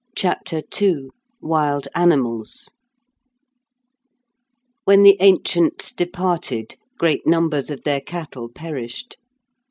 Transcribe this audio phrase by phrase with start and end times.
[0.15, 1.09] CHAPTER II
[1.41, 2.69] WILD ANIMALS
[4.83, 9.17] When the ancients departed, great numbers of their cattle perished.